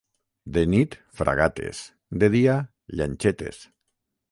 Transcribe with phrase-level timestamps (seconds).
[0.53, 1.83] De nit fragates,
[2.23, 2.57] de dia
[2.97, 3.63] llanxetes.